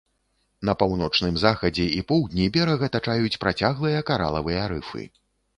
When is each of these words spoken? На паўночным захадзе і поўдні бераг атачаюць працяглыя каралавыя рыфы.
На 0.67 0.73
паўночным 0.83 1.35
захадзе 1.41 1.85
і 1.99 2.01
поўдні 2.11 2.49
бераг 2.55 2.79
атачаюць 2.89 3.39
працяглыя 3.45 4.03
каралавыя 4.09 4.63
рыфы. 4.73 5.07